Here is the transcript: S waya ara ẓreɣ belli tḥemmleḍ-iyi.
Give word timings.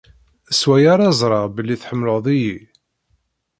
S 0.59 0.61
waya 0.67 0.89
ara 0.93 1.17
ẓreɣ 1.19 1.45
belli 1.55 1.75
tḥemmleḍ-iyi. 1.81 2.57